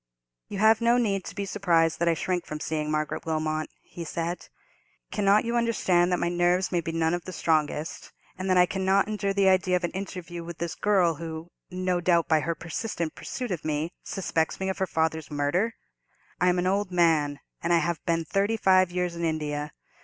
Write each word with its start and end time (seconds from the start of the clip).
"You 0.47 0.57
have 0.57 0.81
no 0.81 0.97
need 0.97 1.25
to 1.25 1.35
be 1.35 1.45
surprised 1.45 1.99
that 1.99 2.07
I 2.07 2.15
shrink 2.15 2.47
from 2.47 2.59
seeing 2.59 2.89
Margaret 2.89 3.23
Wilmot," 3.23 3.69
he 3.83 4.03
said. 4.03 4.47
"Cannot 5.11 5.45
you 5.45 5.55
understand 5.55 6.11
that 6.11 6.17
my 6.17 6.27
nerves 6.27 6.71
may 6.71 6.81
be 6.81 6.91
none 6.91 7.13
of 7.13 7.25
the 7.25 7.31
strongest, 7.31 8.11
and 8.35 8.49
that 8.49 8.57
I 8.57 8.65
cannot 8.65 9.07
endure 9.07 9.31
the 9.35 9.47
idea 9.47 9.75
of 9.75 9.83
an 9.83 9.91
interview 9.91 10.43
with 10.43 10.57
this 10.57 10.73
girl, 10.73 11.13
who, 11.13 11.51
no 11.69 12.01
doubt, 12.01 12.27
by 12.27 12.39
her 12.39 12.55
persistent 12.55 13.13
pursuit 13.13 13.51
of 13.51 13.63
me, 13.63 13.93
suspects 14.03 14.59
me 14.59 14.69
of 14.69 14.79
her 14.79 14.87
father's 14.87 15.29
murder? 15.29 15.75
I 16.39 16.49
am 16.49 16.57
an 16.57 16.65
old 16.65 16.89
man, 16.91 17.39
and 17.61 17.71
I 17.71 17.77
have 17.77 18.03
been 18.07 18.25
thirty 18.25 18.57
five 18.57 18.89
years 18.89 19.15
in 19.15 19.23
India. 19.23 19.71